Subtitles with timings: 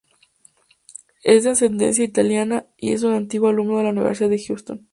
[1.23, 4.87] Es de ascendencia italiana y es un antiguo alumno de la Universidad de Houston.